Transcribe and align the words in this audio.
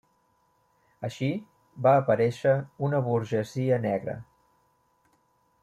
Així, 1.07 1.27
va 1.87 1.91
aparéixer 1.99 2.55
una 2.89 3.03
burgesia 3.09 3.79
negra. 3.87 4.19